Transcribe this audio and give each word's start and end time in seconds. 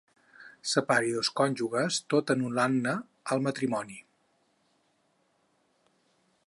Separi 0.69 1.11
dos 1.15 1.29
cònjuges 1.41 1.99
tot 2.13 2.33
anul·lant-ne 2.35 2.95
el 3.35 3.45
matrimoni. 3.49 4.01